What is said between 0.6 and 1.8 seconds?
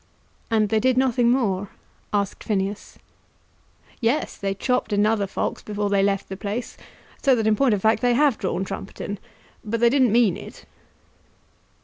they did nothing more?"